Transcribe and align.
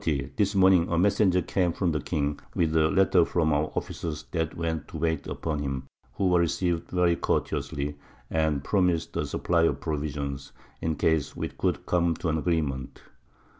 _This 0.35 0.55
Morning 0.55 0.87
a 0.89 0.97
Messenger 0.97 1.43
came 1.43 1.73
from 1.73 1.91
the 1.91 1.99
King, 1.99 2.39
with 2.55 2.75
a 2.75 2.89
Letter 2.89 3.23
from 3.23 3.53
our 3.53 3.71
Officers 3.75 4.23
that 4.31 4.57
went 4.57 4.87
to 4.87 4.97
wait 4.97 5.27
upon 5.27 5.59
him, 5.59 5.83
who 6.13 6.29
were 6.29 6.39
receiv'd 6.39 6.89
very 6.89 7.15
courteously, 7.15 7.99
and 8.27 8.63
promis'd 8.63 9.15
a 9.15 9.27
Supply 9.27 9.61
of 9.67 9.79
Provisions, 9.79 10.53
in 10.81 10.95
Case 10.95 11.35
we 11.35 11.49
could 11.49 11.85
come 11.85 12.15
to 12.15 12.29
an 12.29 12.39
Agreement. 12.39 13.03